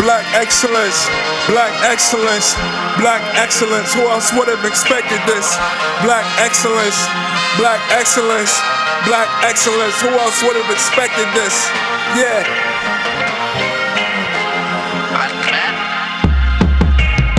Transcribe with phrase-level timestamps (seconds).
[0.00, 1.06] Black excellence,
[1.46, 2.54] black excellence,
[2.96, 3.92] black excellence.
[3.92, 5.56] Who else would have expected this?
[6.02, 6.96] Black excellence,
[7.60, 8.56] black excellence,
[9.04, 10.00] black excellence.
[10.00, 11.68] Who else would have expected this?
[12.16, 12.48] Yeah.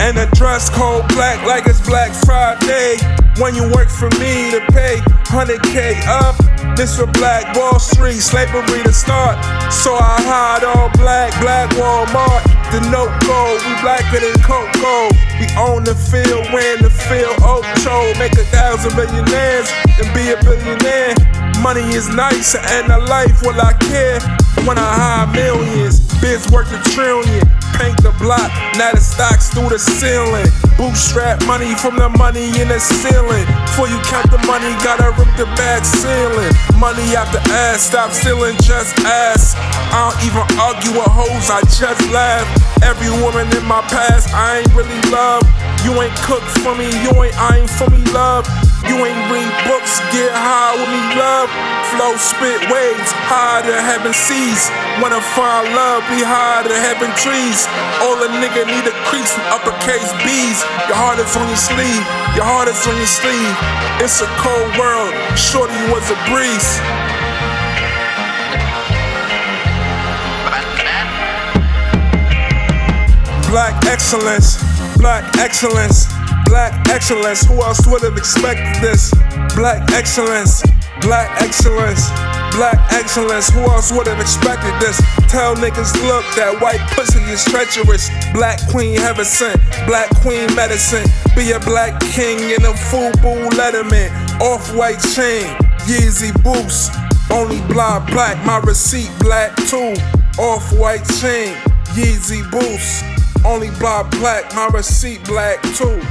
[0.00, 2.96] And the dress code black like it's Black Friday.
[3.38, 4.96] When you work for me to pay
[5.30, 6.36] 100k up,
[6.76, 9.38] this for Black Wall Street, slavery to start.
[9.72, 12.49] So I hide all black, black Walmart.
[12.70, 15.10] The note gold, we blacker than cocoa.
[15.40, 18.14] We own the field, win the field, Ocho.
[18.18, 21.14] Make a thousand millionaires and be a billionaire.
[21.62, 26.00] Money is nice and a life will I care when I hire millions.
[26.20, 27.48] Biz worth a trillion
[27.80, 28.52] paint the block.
[28.76, 30.46] Now the stocks through the ceiling.
[30.76, 33.48] Bootstrap money from the money in the ceiling.
[33.72, 36.52] Before you count the money, gotta rip the back ceiling.
[36.76, 39.56] Money after ass, stop stealing, just ass.
[39.90, 42.44] I don't even argue with hoes, I just laugh.
[42.84, 45.42] Every woman in my past, I ain't really love.
[45.84, 48.44] You ain't cook for me, you ain't I ain't for me love.
[48.88, 49.89] You ain't read books,
[51.90, 54.70] Flow spit waves, higher than heaven seas.
[55.02, 57.66] Wanna find love, be high to heaven trees.
[57.98, 60.62] All a nigga need a crease from uppercase B's.
[60.86, 62.04] Your heart is on your sleeve,
[62.38, 63.54] your heart is on your sleeve.
[63.98, 66.78] It's a cold world, shorty was a breeze.
[73.50, 74.62] Black excellence,
[74.96, 76.06] black excellence,
[76.50, 77.46] black excellence.
[77.46, 79.14] Who else would have expected this?
[79.54, 80.62] Black excellence,
[81.00, 82.10] black excellence,
[82.58, 83.48] black excellence.
[83.50, 84.98] Who else would have expected this?
[85.30, 88.10] Tell niggas, look, that white pussy is treacherous.
[88.34, 91.06] Black queen heaven sent, black queen medicine.
[91.36, 94.10] Be a black king in a FUBU letterman.
[94.40, 95.46] Off white chain,
[95.86, 96.90] Yeezy boost.
[97.30, 99.94] Only blood black, my receipt black too.
[100.36, 101.54] Off white chain,
[101.94, 103.04] Yeezy boost.
[103.44, 106.02] Only blood black, my receipt black too.